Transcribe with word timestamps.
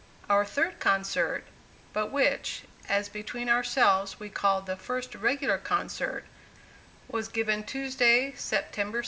Our 0.31 0.45
third 0.45 0.79
concert, 0.79 1.43
but 1.93 2.11
which, 2.11 2.63
as 2.89 3.07
between 3.07 3.47
ourselves, 3.49 4.19
we 4.19 4.29
called 4.29 4.65
the 4.65 4.75
"first 4.75 5.13
regular 5.13 5.59
concert," 5.59 6.23
was 7.07 7.27
given 7.27 7.63
Tuesday 7.63 8.31
September 8.35 8.39
17, 8.39 8.93
1850. 8.93 8.99